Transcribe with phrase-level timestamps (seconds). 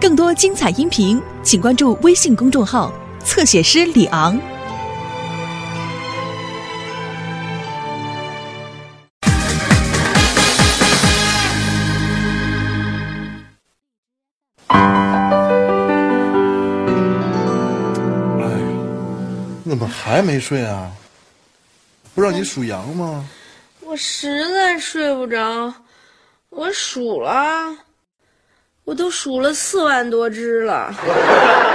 [0.00, 2.92] 更多精彩音频，请关注微信公众号
[3.24, 4.38] “侧写师李昂”。
[14.68, 14.80] 哎，
[19.64, 20.92] 你怎么还没睡啊？
[22.14, 23.28] 不让你数羊吗？
[23.80, 25.74] 我实在睡不着，
[26.50, 27.76] 我数了，
[28.88, 30.90] 我都数了四万多只了，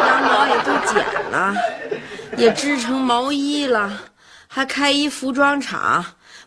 [0.07, 1.53] 羊毛也都剪了，
[2.35, 3.99] 也织成毛衣了，
[4.47, 6.03] 还开一服装厂，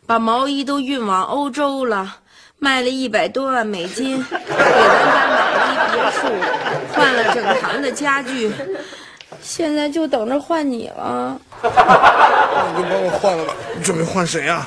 [0.06, 2.16] 把毛衣都运往欧洲了，
[2.58, 6.26] 卖了一百多万美金，给咱家买了一别墅，
[6.92, 8.50] 换了整堂的家具，
[9.40, 11.40] 现在就等着换你了。
[11.62, 11.70] 那
[12.76, 13.54] 你就帮我换了吧。
[13.76, 14.66] 你准备换谁呀、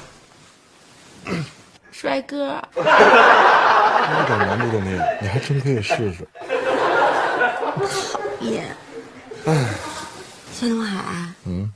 [1.92, 2.56] 帅哥，
[4.00, 6.28] 一点难度都没有，你还真可以试试。
[8.12, 8.76] 讨厌！
[9.46, 9.70] 哎，
[10.52, 11.72] 谢东海，嗯，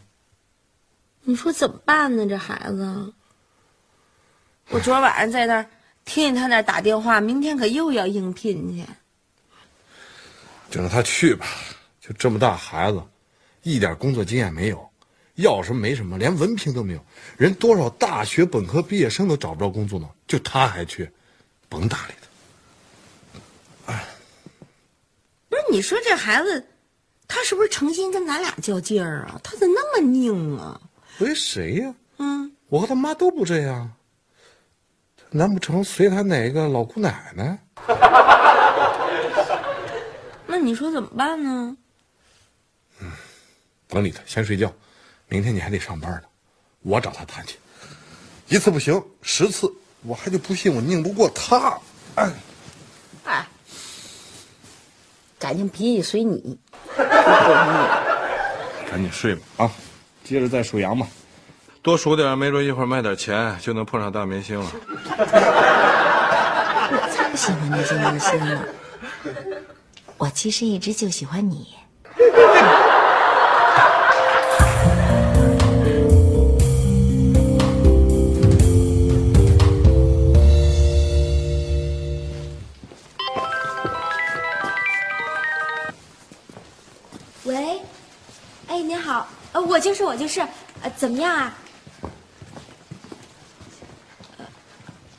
[1.21, 2.25] 你说怎么办呢？
[2.27, 3.13] 这孩子，
[4.69, 5.65] 我昨晚上在那儿
[6.05, 8.85] 听见他那儿打电话，明天可又要应聘去。
[10.69, 11.45] 就让他去吧。
[12.01, 13.01] 就这么大孩子，
[13.61, 14.89] 一点工作经验没有，
[15.35, 17.05] 要什么没什么，连文凭都没有。
[17.37, 21.09] 人多少大学本科毕业生都找不着工作呢，就他还去，
[21.73, 22.27] 甭搭理他。
[23.91, 24.05] 哎
[25.49, 26.63] 不是你说这孩子，
[27.27, 29.41] 他是不是成心跟咱俩较劲儿啊？
[29.43, 30.79] 他咋那么拧啊？
[31.17, 33.91] 随谁呀、嗯，我和他妈都不这样。
[35.31, 37.57] 难不成随他哪个老姑奶奶？
[40.45, 41.75] 那你说怎么办呢？
[42.99, 43.11] 嗯
[43.87, 44.71] 甭理他，先睡觉。
[45.27, 46.27] 明天你还得上班呢，
[46.81, 47.57] 我找他谈去。
[48.47, 49.73] 一次不行，十次，
[50.05, 51.77] 我还就不信我拧不过他。
[52.15, 52.31] 哎，
[53.25, 53.47] 哎，
[55.39, 56.57] 感情脾气随你。
[58.89, 59.71] 赶紧睡吧啊！
[60.23, 61.07] 接着再数羊吧，
[61.81, 64.71] 多数点，没准一会儿卖点钱就能碰上大明星了。
[66.95, 68.63] 我才不喜欢那些明星呢，
[70.17, 71.73] 我其实一直就喜欢你。
[89.83, 90.39] 就是我就是，
[90.81, 91.53] 呃，怎么样啊？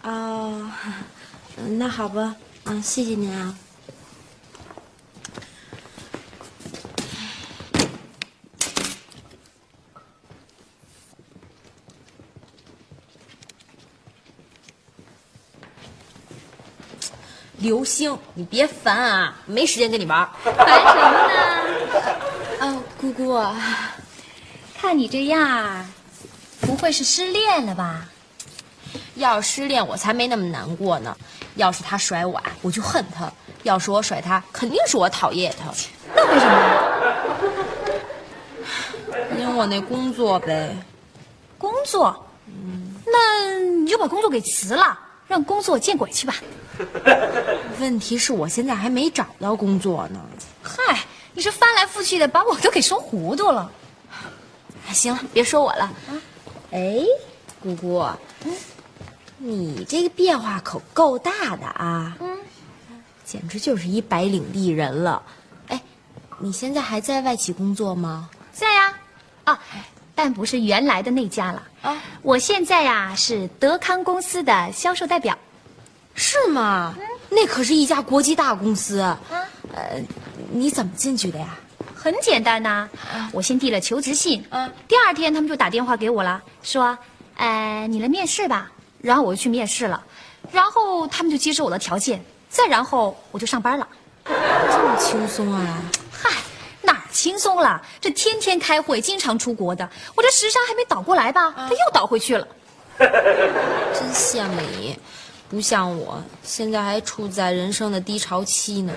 [0.01, 0.71] 呃哦，
[1.59, 3.55] 嗯 那好吧，嗯，谢谢您啊。
[17.59, 20.27] 刘星，你别烦啊，没时间跟你玩。
[20.43, 21.37] 烦什么呢？
[22.61, 23.33] 哦，姑姑，
[24.85, 25.83] 看你这样，
[26.61, 28.07] 不会是失恋了吧？
[29.15, 31.17] 要是失恋，我才没那么难过呢。
[31.55, 35.73] 要是他甩我，我就恨他；要是我甩他，肯定是我讨厌他。
[36.15, 36.55] 那为什么？
[39.41, 40.77] 因为我那工作呗。
[41.57, 42.15] 工作？
[42.47, 46.35] 嗯那你就把工作给辞了，让工作见鬼去吧。
[47.81, 50.21] 问题是我现在还没找到工作呢。
[50.63, 51.01] 嗨，
[51.33, 53.73] 你这翻来覆去的，把我都给说糊涂了。
[54.87, 55.85] 哎行了，别说我了。
[55.85, 56.21] 啊
[56.73, 56.99] 哎，
[57.63, 58.05] 姑姑，
[59.39, 62.17] 你这个变化可够大的啊！
[62.19, 62.39] 嗯，
[63.25, 65.23] 简直就是一白领丽人了。
[65.69, 65.81] 哎，
[66.39, 68.29] 你现在还在外企工作吗？
[68.53, 68.93] 在呀，
[69.45, 69.61] 啊，
[70.17, 71.63] 但不是原来的那家了。
[71.83, 75.39] 啊，我现在呀是德康公司的销售代表。
[76.17, 76.95] 是吗？
[77.31, 78.99] 那可是一家国际大公司。
[79.73, 80.03] 呃，
[80.51, 81.57] 你怎么进去的呀？
[82.05, 82.87] 很简单呐、
[83.33, 86.99] 我先递了求职信，嗯第二天他们就打电话给我了，说，
[87.37, 88.71] 呃，你来面试吧。
[89.01, 90.05] 然后我就去面试了，
[90.53, 93.89] 然后他们就接受我的条件，再然后我就上班了。
[94.27, 95.83] 这么轻松啊？
[96.13, 96.29] 嗨，
[96.83, 97.81] 哪轻松了？
[98.03, 102.47] 这天天开会，经常出国的，我这时差还没倒过来吧，他又倒回去了。
[102.99, 104.99] 真羡慕你，
[105.49, 108.93] 不像我，现在还处在人生的低潮期呢。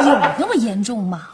[0.00, 0.06] 有
[0.38, 1.28] 那么严重吗？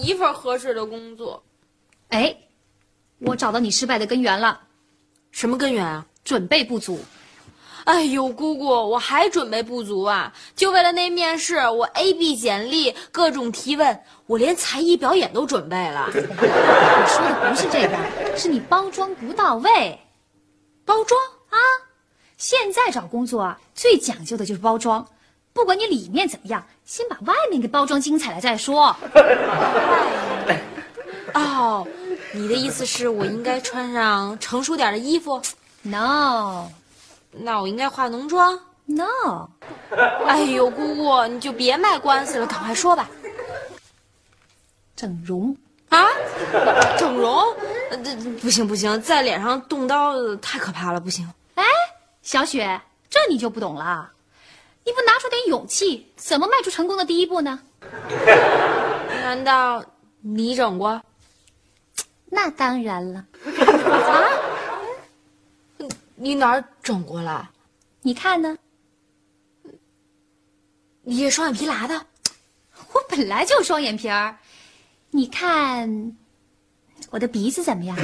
[0.00, 1.42] 一份合适的工作。
[2.08, 2.36] 哎，
[3.18, 4.60] 我找到你失败的根源了，
[5.30, 6.06] 什么根源啊？
[6.24, 7.00] 准备不足。
[7.84, 10.32] 哎呦，姑姑，我还准备不足啊！
[10.54, 16.06] 就为了那面试，我 A B 简历，各种提问，我连才艺表演都准备了。
[16.06, 19.98] 我说的不是这个，是你包装不到位。
[20.84, 21.58] 包装啊，
[22.36, 25.04] 现在找工作啊，最讲究的就是包装。
[25.52, 28.94] 不管你里面怎么样，先把外面给包装精彩了再说。
[31.34, 31.86] 哦，
[32.32, 35.40] 你的意思是我应该穿上成熟点的衣服
[35.82, 36.68] ？No，
[37.30, 39.48] 那我应该化浓妆？No。
[40.26, 43.08] 哎呦，姑姑，你就别卖关子了，赶快说吧。
[44.96, 45.56] 整容
[45.88, 46.06] 啊？
[46.98, 47.44] 整容？
[48.04, 51.28] 这不行不行，在脸上动刀太可怕了，不行。
[51.54, 51.64] 哎，
[52.22, 54.10] 小雪，这你就不懂了。
[54.84, 57.60] 你不拿出点勇气，怎么迈出成功的第一步呢？
[59.22, 59.84] 难道
[60.20, 61.00] 你整过？
[62.26, 63.24] 那当然了。
[63.44, 64.28] 啊？
[66.14, 67.50] 你哪儿整过了？
[68.02, 68.56] 你看呢？
[71.02, 72.06] 你双眼皮拉的？
[72.92, 74.36] 我本来就双眼皮儿。
[75.10, 76.16] 你看，
[77.10, 77.96] 我的鼻子怎么样？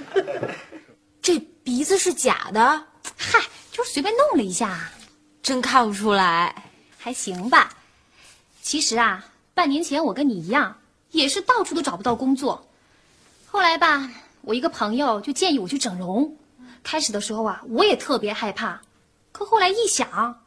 [1.20, 2.86] 这鼻子是假的？
[3.16, 3.40] 嗨，
[3.70, 4.90] 就是随便弄了一下。
[5.42, 7.74] 真看不出来，还行吧。
[8.62, 9.24] 其实啊，
[9.54, 10.78] 半年前我跟你一样，
[11.10, 12.64] 也是到处都找不到工作。
[13.46, 14.08] 后来吧，
[14.42, 16.36] 我一个朋友就建议我去整容。
[16.84, 18.80] 开始的时候啊，我也特别害怕。
[19.32, 20.40] 可后来一想，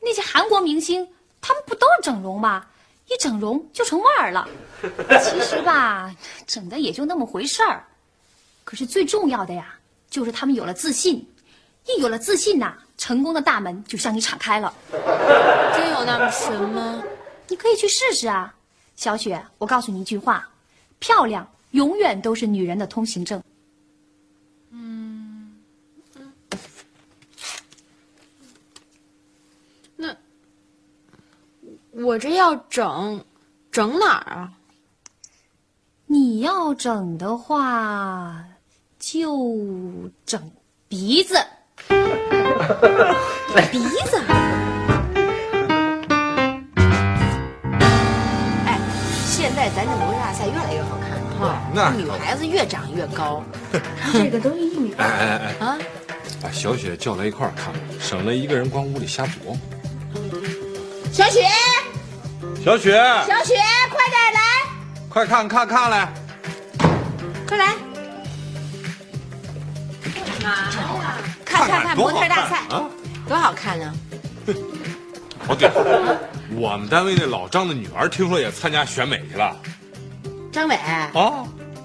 [0.00, 1.06] 那些韩国明星，
[1.42, 2.66] 他们不都是整容吗？
[3.08, 4.48] 一整容就成腕儿了。
[5.22, 6.14] 其实吧，
[6.46, 7.84] 整的也就那么回事儿。
[8.64, 9.74] 可是最重要的呀，
[10.08, 11.28] 就是他们有了自信。
[11.86, 12.78] 一有了自信呐。
[13.00, 14.74] 成功的大门就向你敞开了，
[15.74, 17.02] 真有那么神吗？
[17.48, 18.54] 你可以去试试啊，
[18.94, 19.42] 小雪。
[19.56, 20.46] 我告诉你一句话：
[20.98, 23.42] 漂亮永远都是女人的通行证。
[24.68, 25.58] 嗯
[26.14, 26.30] 嗯，
[29.96, 30.14] 那
[31.92, 33.24] 我这要整，
[33.72, 34.52] 整哪儿啊？
[36.04, 38.44] 你要整的话，
[38.98, 40.52] 就整
[40.86, 41.34] 鼻子。
[43.70, 44.20] 鼻子，
[48.66, 48.78] 哎，
[49.26, 53.42] 现在咱这模特大赛越来越好看了哈，那女孩子越长越高，
[54.12, 54.94] 这个都一米。
[54.98, 55.78] 哎哎哎啊，
[56.42, 59.56] 把小雪叫来一块儿看，省得一个人光屋里瞎琢磨。
[61.12, 61.46] 小雪，
[62.64, 62.92] 小雪，
[63.26, 63.54] 小雪，
[63.90, 64.40] 快点来，
[65.08, 66.12] 快看看看来，
[67.46, 67.74] 快来。
[71.66, 72.84] 看看看模特大赛啊，
[73.28, 73.92] 多好看呢！
[75.48, 75.70] 哦对，
[76.56, 79.56] 我们单位那老张的女儿听说也参加选美去了。
[80.52, 81.10] 张伟啊，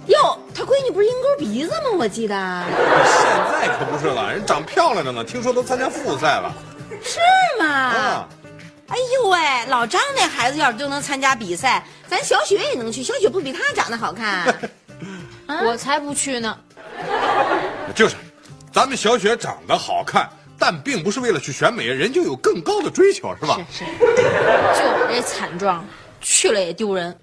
[0.08, 1.98] 哟，他闺女不是鹰钩鼻子吗？
[1.98, 2.64] 我记得。
[3.06, 6.54] 现在可不是了，人长漂亮着呢，听说都参加复赛了。
[7.04, 7.20] 是
[7.60, 7.66] 吗？
[7.68, 8.28] 啊！
[8.88, 13.02] 哎呦喂，老张那孩子要是都能参加比赛，咱小雪也能去。
[13.02, 14.46] 小雪不比他长得好看？
[15.66, 16.56] 我才不去呢。
[17.96, 18.16] 就是。
[18.76, 20.30] 咱们小雪长得好看，
[20.60, 23.58] 但并不是为了去选美，人就有更高的追求，是吧？
[23.72, 23.86] 是是。
[23.86, 25.86] 就我这惨状，
[26.20, 27.18] 去了也丢人。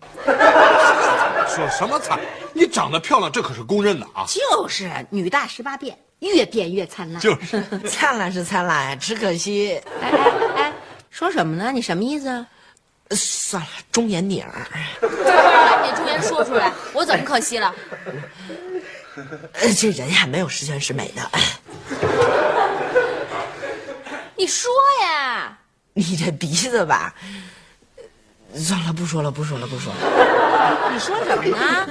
[1.47, 2.19] 说什么惨？
[2.55, 4.25] 你长得漂亮，这可是公认的啊。
[4.27, 7.21] 就是女大十八变，越变越灿烂。
[7.21, 9.79] 就是， 灿烂是灿烂，只可惜。
[10.01, 10.73] 哎哎哎，
[11.11, 11.71] 说什么呢？
[11.71, 12.47] 你什么意思？
[13.11, 14.51] 算了，忠言逆耳。
[15.03, 17.75] 把 你忠言说出来，我怎么可惜了？
[19.77, 21.31] 这人呀，没有十全十美的。
[24.37, 24.71] 你说
[25.03, 25.59] 呀，
[25.95, 27.15] 你这鼻子吧，
[28.55, 30.91] 算了，不说了，不说了，不说了。
[30.93, 31.89] 你说什么呢？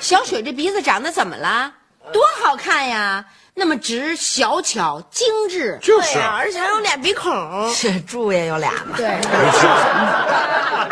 [0.00, 1.72] 小雪这鼻子长得怎么了？
[2.12, 5.78] 多好看呀，那么直、小巧、精致。
[5.80, 7.32] 就是啊，而且还有俩鼻孔。
[7.72, 8.96] 是猪也有俩嘛？
[8.96, 9.06] 对。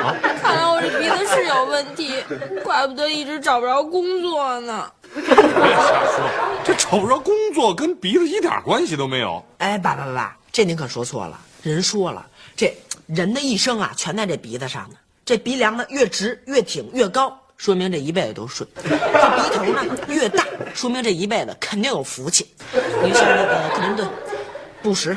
[0.43, 2.23] 看来我这鼻子是有问题，
[2.65, 4.91] 怪不得一直找不着工作呢。
[5.15, 6.31] 别瞎说，
[6.65, 9.45] 这找不着工作跟鼻子一点关系都没有。
[9.59, 11.39] 哎，爸爸爸爸，这您可说错了。
[11.63, 12.27] 人说了，
[12.57, 12.75] 这
[13.07, 14.97] 人的一生啊，全在这鼻子上呢。
[15.25, 22.53] 这鼻梁呢越直越挺越高，说明这一辈子都顺；这鼻头呢越大，说明这一辈子肯定有福气。
[23.05, 24.11] 你像那个克林顿、
[24.83, 25.17] 布什，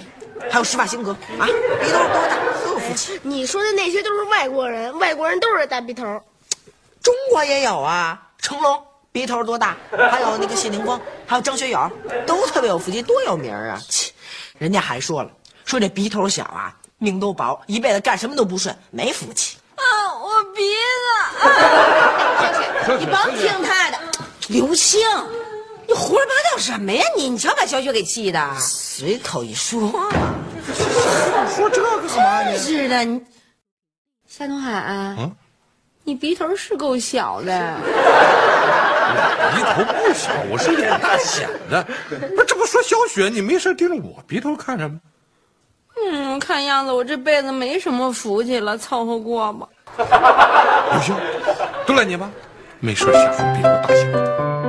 [0.52, 1.10] 还有施瓦辛格
[1.40, 1.48] 啊，
[1.82, 3.20] 鼻头多大都有福气。
[3.24, 6.04] 你说的那些都是外国人，外国人都是大鼻头，
[7.02, 8.80] 中国也有啊，成龙。
[9.12, 9.75] 鼻头多大？
[9.90, 11.90] 还有那个谢霆锋，还有张学友，
[12.28, 13.82] 都特别有福气，多有名啊！
[13.90, 14.12] 切，
[14.60, 15.32] 人家还说了，
[15.64, 19.58] 说这鼻头小啊，命都薄，一辈子干什么都不顺，没福气。
[19.75, 19.84] 啊，
[20.22, 20.62] 我鼻
[22.91, 22.98] 子！
[23.00, 23.98] 你甭听他的，
[24.48, 25.01] 刘星，
[25.88, 27.29] 你胡说八道什么呀你？
[27.29, 29.91] 你瞧把小雪给气的，随口一说，
[31.55, 32.60] 说这个干嘛真？
[32.60, 33.22] 是的，你
[34.27, 35.32] 夏东海啊，
[36.03, 37.77] 你鼻头是够小的，
[39.55, 41.84] 鼻头不小，我是脸大显的。
[42.36, 45.00] 不，这不说小雪，你没事盯着我鼻头看什么？
[46.04, 49.68] 嗯，看样子我这辈子没什么福气了，凑合过吧。
[50.92, 51.16] 不行，
[51.86, 52.30] 都赖你吧，
[52.80, 54.64] 没事瞎说鼻头大显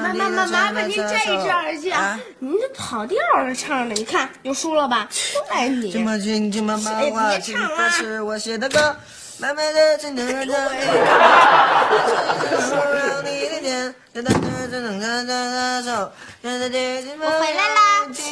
[0.00, 2.18] 妈妈妈麻烦您摘一只耳机啊！
[2.38, 5.08] 您这跑调了唱的，你看又输了吧？
[5.34, 5.90] 都赖你！
[5.92, 8.38] 这么轻轻慢慢哎话，别唱了是我回
[17.54, 17.80] 来啦！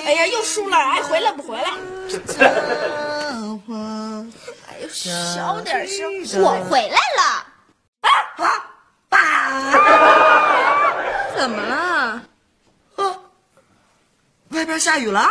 [0.05, 0.77] 哎呀，又输了！
[0.77, 1.71] 哎，回来不回来？
[4.69, 6.43] 哎呦，小点声！
[6.43, 7.47] 我回来了。
[11.37, 12.23] 怎么了？
[14.51, 15.29] 外边下雨了，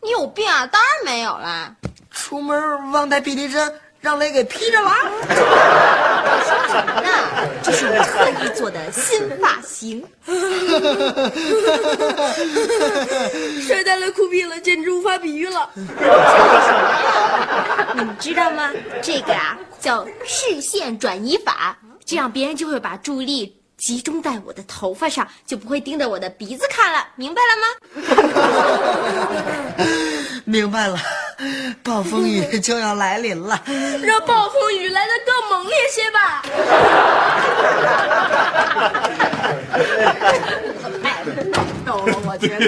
[0.00, 0.66] 你有病啊？
[0.66, 1.74] 当然没有啦。
[2.10, 4.90] 出门忘带避雷针，让雷给劈着了。
[7.02, 10.02] 那这是我特意做的新发型。
[13.60, 15.68] 帅呆了，酷毙了，简直无法比喻了！
[17.94, 18.70] 你们知道吗？
[19.02, 27.06] 这个啊叫视线转移法，这样别人就会把注意力集中在我的头发上，就不会盯着我的鼻子看了。
[27.16, 27.66] 明白了吗？
[30.44, 30.98] 明白了，
[31.82, 33.60] 暴风雨就要来临了。
[34.02, 36.42] 让暴风雨来得更猛烈些吧！
[41.86, 42.66] 逗 了，我觉得。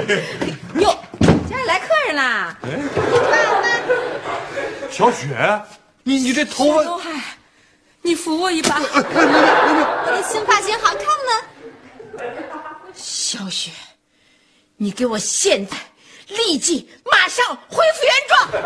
[0.80, 0.98] 哟，
[1.48, 2.56] 家里来客人啦！
[4.90, 5.62] 小雪，
[6.04, 7.10] 你你这头发东海，
[8.02, 8.80] 你扶我一把。
[8.80, 8.90] 我
[10.06, 11.42] 的新发型好看吗？
[12.94, 13.70] 小雪，
[14.76, 15.76] 你给我现在
[16.28, 18.46] 立即马上恢复原状！
[18.46, 18.60] 不可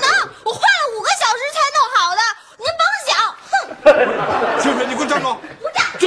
[0.00, 0.08] 能，
[0.44, 2.20] 我花了五个小时才弄好的，
[2.58, 3.10] 您甭想。
[3.50, 3.52] 哼，
[4.62, 5.26] 小雪，你给我站住！
[5.60, 6.04] 不站这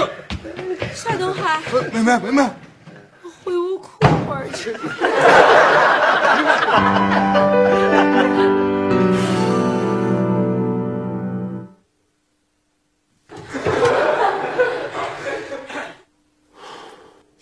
[0.96, 1.60] 夏东海，
[1.92, 2.50] 妹妹妹妹，
[3.44, 3.90] 回屋哭
[4.28, 4.74] 会儿去。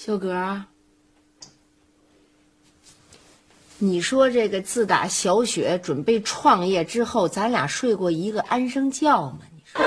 [0.07, 0.63] 秀格，
[3.77, 9.39] 你说这个自打小雪准备创业之后，咱俩睡过一个安生觉吗？
[9.53, 9.81] 你说，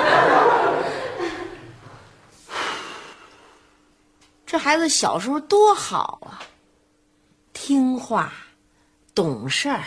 [4.44, 6.42] 这孩子小时候多好啊，
[7.54, 8.30] 听话，
[9.14, 9.82] 懂事儿，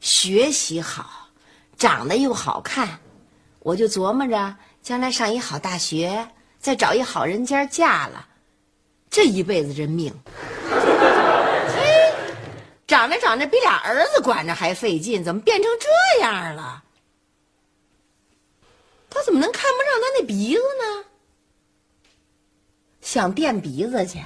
[0.00, 1.28] 学习好，
[1.76, 2.98] 长得又好看，
[3.60, 6.28] 我就琢磨着将来上一好大学，
[6.58, 8.30] 再找一好人家嫁了。
[9.12, 10.10] 这一辈子这命，
[12.88, 16.82] 长着长着比俩儿子管着还费劲，怎么变成这样了？
[19.10, 21.04] 他怎么能看不上他那鼻子呢？
[23.02, 24.18] 想垫鼻子去？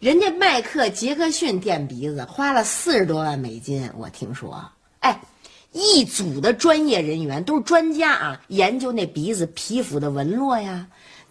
[0.00, 4.72] 人家迈克杰克逊垫鼻子花了四十多万美金，我听说。
[4.98, 5.20] 哎，
[5.70, 10.88] 一组的专业人员都是专家啊，研究那鼻子皮肤的纹络呀。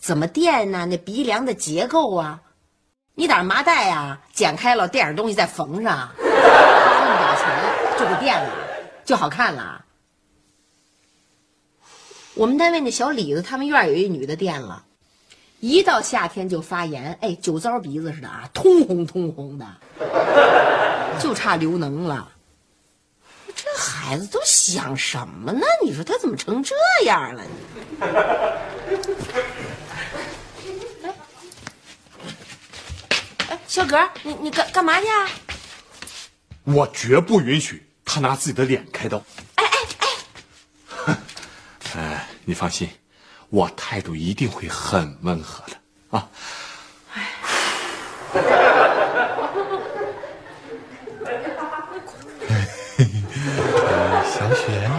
[0.08, 0.86] 怎么垫呢？
[0.86, 2.40] 那鼻梁的结构啊，
[3.14, 7.46] 你打麻袋呀、剪开了垫点东西再缝上，花那么点钱
[8.00, 8.50] 就给垫了，
[9.04, 9.84] 就好看了。
[12.36, 14.86] 我们单位那小李子他们院有一女的垫了，
[15.60, 19.66] 一到夏天就发炎，哎，酒糟鼻子似的啊，通红通红的，
[21.20, 22.32] 就差刘能了。
[23.54, 25.66] 这孩子都想什么呢？
[25.84, 26.74] 你说他怎么成这
[27.04, 27.44] 样了？
[28.00, 28.08] 你
[33.50, 35.30] 哎， 小葛，你你干干嘛去啊？
[36.64, 39.24] 我绝不允许他拿自己的脸开刀。
[39.56, 39.70] 哎哎
[41.06, 41.18] 哎！
[41.96, 42.90] 哎，你放心，
[43.50, 45.78] 我态度一定会很温和的
[46.10, 46.28] 啊。
[54.30, 54.90] 小雪，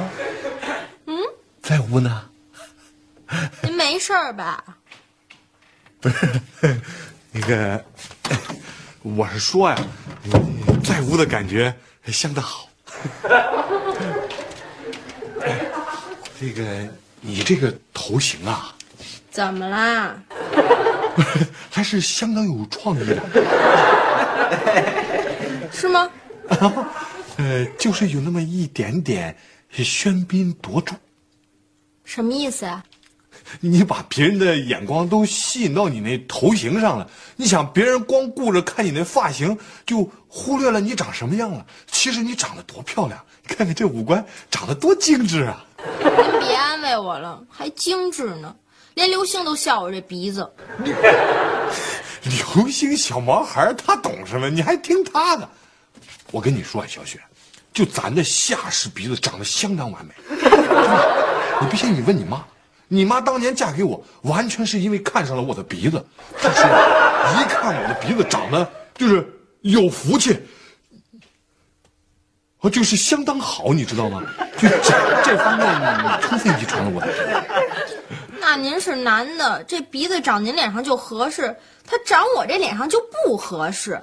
[1.07, 1.17] 嗯，
[1.62, 2.25] 在屋呢。
[3.62, 4.64] 您没事儿吧？
[6.00, 6.40] 不是，
[7.33, 7.85] 那个，
[9.17, 9.77] 我是说呀，
[10.85, 11.75] 在屋的感觉
[12.07, 12.69] 相当好。
[15.41, 15.59] 哎
[16.38, 16.88] 这个，
[17.21, 18.75] 你这个头型啊，
[19.31, 20.21] 怎么啦？
[21.71, 23.17] 还是相当有创意的。
[25.73, 26.11] 是吗？
[27.38, 29.37] 呃，就是有那么一点点
[29.73, 30.95] 喧宾夺主。
[32.05, 32.85] 什么意思啊？
[33.61, 41.64] 你把别人的眼光都吸引到你那头型上了，你想别人光顾着看你那发型，就忽略了你长什么样了。
[41.90, 45.64] 其实你长得多漂亮，你看看这五官长得多精致啊！
[46.00, 48.55] 您别安慰我了，还精致呢，
[48.95, 50.49] 连刘星都笑我这鼻子。
[52.25, 54.50] 刘星小毛孩他懂什么？
[54.50, 55.49] 你还听他的？
[56.31, 57.19] 我跟你说啊，小雪，
[57.73, 60.12] 就咱这下士鼻子长得相当完美。
[61.61, 62.45] 你不信，你问你妈。
[62.88, 66.04] 你妈当年嫁给我，完全是因为看上了我的鼻子。
[66.40, 66.64] 她说，
[67.40, 69.25] 一看我的鼻子长得就是
[69.61, 70.38] 有福气，
[72.61, 74.23] 哦，就是相当好，你知道吗？
[74.57, 75.68] 就这这方面，
[76.02, 77.09] 你充分遗传了我的。
[78.40, 81.54] 那您是男的，这鼻子长您脸上就合适，
[81.87, 84.00] 他长我这脸上就不合适。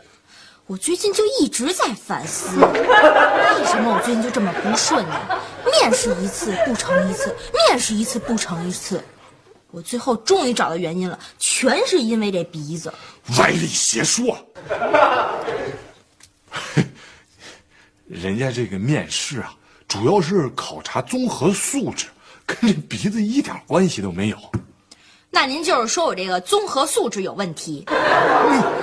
[0.68, 5.40] 我最近就一直在反思，为什么我最近就这么不顺呢？
[5.80, 7.36] 面试一次不成一次，
[7.70, 9.00] 面试一次不成一次，
[9.70, 12.92] 我最后终于找到原因了，全是因为这鼻子。
[13.38, 14.36] 歪理邪说，
[18.08, 19.54] 人家这个面试啊，
[19.88, 22.08] 主要是考察综合素质，
[22.44, 24.38] 跟这鼻子一点关系都没有。
[25.36, 27.86] 那您就是说我这个综合素质有问题？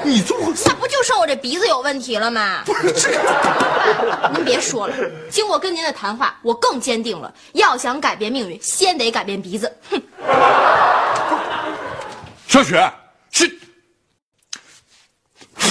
[0.04, 2.62] 你你综合那不就剩我这鼻子有问题了吗？
[2.66, 4.94] 不是这个，您别说了，
[5.30, 9.74] 经过跟您的谈话，我更坚定了，要想改变命运，先得改变鼻子。
[9.90, 10.02] 哼，
[12.46, 12.92] 小雪
[13.30, 13.50] 是。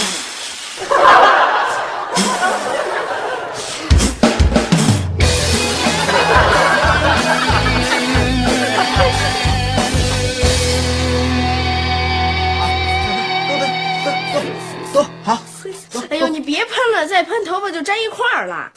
[17.02, 18.72] 了，再喷头发就粘一块儿了。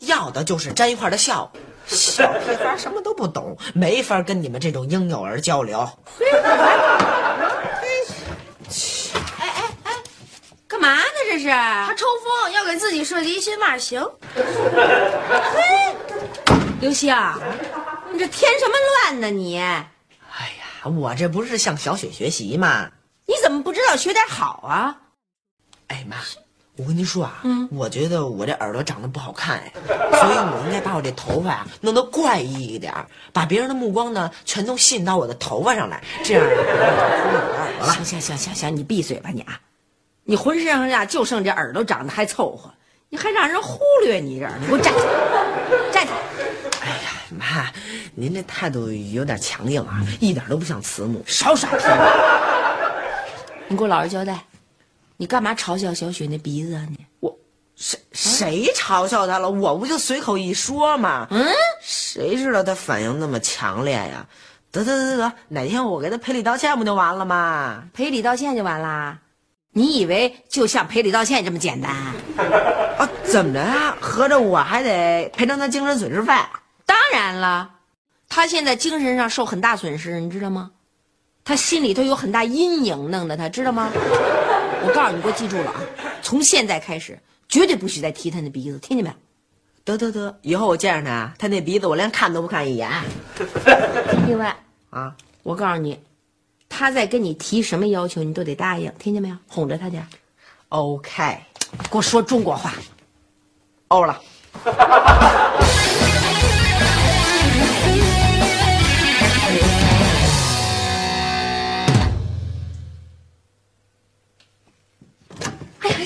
[0.00, 1.50] 要的就是粘一块儿的笑。
[1.86, 5.88] 小屁孩什么都不懂，没法跟你们这种婴幼儿交流。
[9.38, 9.92] 哎哎哎
[10.66, 11.04] 干嘛呢？
[11.30, 11.48] 这是？
[11.48, 14.04] 他抽风，要给自己设计一新发型。
[16.80, 17.14] 刘星，
[18.12, 19.30] 你这添什么乱呢？
[19.30, 19.80] 你哎
[20.30, 22.90] 呀，我这不是向小雪学习吗？
[23.26, 24.96] 你怎么不知道学点好啊？
[25.88, 26.16] 哎妈，
[26.78, 29.72] 我跟您说啊，我觉得我这耳朵长得不好看哎，
[30.12, 32.94] 所以我应该把我这头发呀弄得怪异一点，
[33.32, 37.92] 把别人的目光呢全都吸引到我的头发上来，这样啊我就忽略我的耳朵了。
[37.94, 39.60] 行行行行行，你闭嘴吧你啊！
[40.22, 42.70] 你浑身上下就剩这耳朵长得还凑合，
[43.08, 45.06] 你还让人忽略你这儿，你给我站起来，
[45.90, 46.18] 站起来！
[46.82, 47.72] 哎呀，妈，
[48.14, 51.24] 您这态度有点强硬啊，一点都不像慈母。
[51.26, 51.88] 少耍贫！
[53.66, 54.38] 你给我老实交代，
[55.18, 57.04] 你干嘛嘲笑小雪那鼻子啊你？
[57.18, 57.36] 我
[57.74, 59.50] 谁谁嘲笑她了？
[59.50, 61.26] 我不就随口一说嘛。
[61.30, 61.44] 嗯，
[61.82, 64.24] 谁知道她反应那么强烈呀？
[64.70, 67.82] 得得得得，哪天我给她赔礼道歉不就完了吗？
[67.92, 69.18] 赔礼道歉就完啦？
[69.72, 71.92] 你以为就像赔礼道歉这么简单？
[72.96, 73.96] 啊， 怎么着啊？
[74.00, 76.32] 合着我还得赔偿她精神损失费？
[76.86, 77.68] 当然了，
[78.28, 80.70] 她现在精神上受很大损失，你知道吗？
[81.44, 83.90] 她心里头有很大阴影，弄得她知道吗？
[84.86, 85.80] 我告诉你，给我记住了啊！
[86.22, 89.16] 从现在开始，绝对不许再提他那鼻子，听见没有？
[89.84, 92.90] 得得得，以后我见着他，他那鼻子我连看都不看一眼。
[94.26, 94.54] 另外，
[94.90, 95.98] 啊，我告诉你，
[96.68, 99.36] 他在跟你提什么要求，你都得答应，听见没有？
[99.46, 100.06] 哄着他点
[100.68, 101.38] ，OK，
[101.90, 102.74] 给我说中国话。
[103.88, 104.20] 欧了。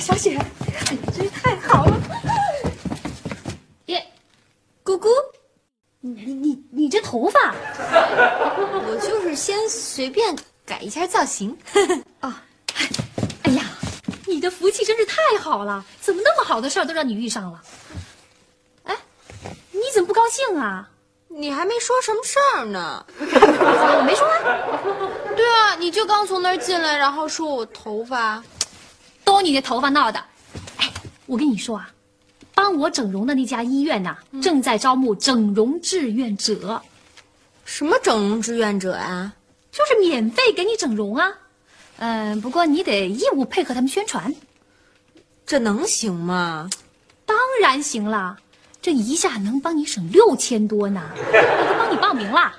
[0.03, 1.97] 小雪，哎，真是太好了！
[3.87, 4.05] 耶，
[4.83, 5.09] 姑姑，
[6.01, 10.37] 你你你这头发，我就是先随便
[10.67, 11.57] 改一下造型。
[12.19, 12.33] 哎
[13.53, 13.63] 呀，
[14.27, 17.63] 你的福气真是太好了，怎么那么好的事儿都让你遇上了？
[18.83, 18.97] 哎，
[19.71, 20.89] 你怎么不高兴啊？
[21.29, 23.07] 你还没说什么事儿呢。
[23.21, 24.43] 我没说啊，
[25.37, 28.43] 对啊，你就刚从那儿进来，然后说我头发。
[29.33, 30.23] 都你这头发闹的。
[30.77, 30.93] 哎，
[31.27, 31.91] 我跟你说啊，
[32.55, 36.81] 帮我整容的那家医院呐、正在招募整容志愿者，
[37.65, 39.33] 什么整容志愿者啊、
[39.71, 41.33] 就是免费给你整容啊。
[41.97, 44.35] 嗯、不过你得义务配合他们宣传。
[45.47, 46.69] 这能行吗？
[47.25, 48.37] 当然行了，
[48.81, 52.53] 这一下能帮你省六千多呢，我都帮你报名了。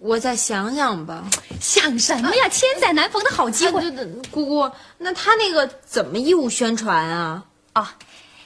[0.00, 1.24] 我再想想吧。
[1.60, 2.48] 想什么呀？
[2.48, 3.82] 千载难逢的好机会。
[4.30, 7.42] 姑姑，那他那个怎么义务宣传啊？
[7.72, 7.94] 啊，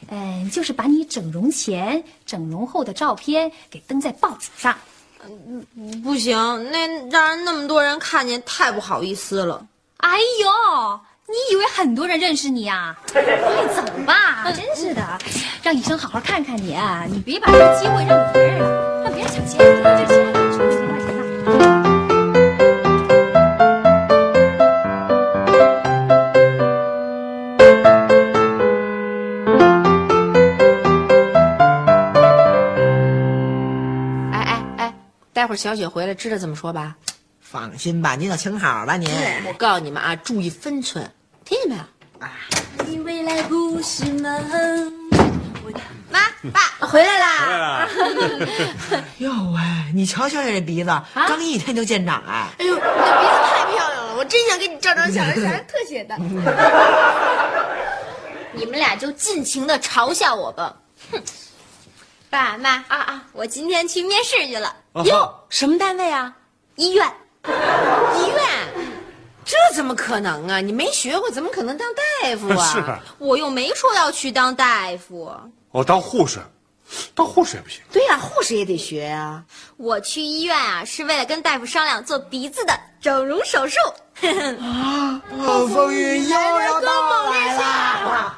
[0.08, 4.74] 嗯，就是把你整容前、整容后的照片给登在报纸上。
[5.24, 6.36] 嗯不行，
[6.72, 9.64] 那让人那么多人看见，太不好意思了。
[9.98, 12.96] 哎呦，你以为很多人认识你呀？
[13.12, 13.22] 快
[13.74, 15.18] 走吧， 真是的，
[15.62, 17.06] 让医生好好看看你啊！
[17.08, 19.58] 你别把这个机会让给别人了，让别人抢先，
[35.52, 36.96] 会儿小雪回来，知道怎么说吧？
[37.38, 39.06] 放心吧，您就请好吧，您。
[39.46, 41.12] 我告诉你们啊，注意分寸，
[41.44, 41.82] 听见没有？
[42.26, 42.32] 啊
[42.86, 44.32] 你未来不是梦。
[46.10, 46.20] 妈
[46.52, 47.86] 爸回来啦！
[49.18, 49.60] 哟喂，
[49.94, 52.46] 你瞧瞧这鼻子，刚一天就见长哎。
[52.58, 52.96] 哎呦，你的鼻子
[53.50, 56.16] 太漂亮了，我真想给你照张相，而且还是特写的。
[58.52, 60.74] 你们俩就尽情的嘲笑我吧。
[61.10, 61.22] 哼，
[62.33, 66.35] 爸妈啊啊，我今天去面试去了，哟，什么单位啊？
[66.77, 67.07] 医院。
[67.45, 68.38] 医院？
[69.45, 70.59] 这怎么可能啊？
[70.59, 72.64] 你没学过，怎么可能当大夫啊？
[72.73, 75.31] 是啊，我又没说要去当大夫，
[75.73, 76.40] 我当护士，
[77.14, 77.83] 当护士也不行。
[77.92, 79.45] 对呀、护士也得学呀、
[79.77, 83.79] 我去医院啊是为了跟大夫商量做鼻子的整容手术。
[84.62, 88.35] 啊暴风雨又要到来了。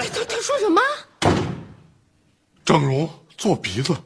[0.00, 0.80] 他他他说什么？
[2.64, 2.92] 整
[3.48, 3.96] 容做鼻子，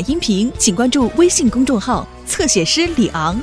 [0.00, 3.40] 音频，请关注微信公众号“侧写师李昂”。